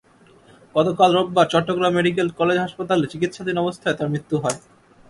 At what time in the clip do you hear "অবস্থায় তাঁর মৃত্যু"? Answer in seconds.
3.63-4.35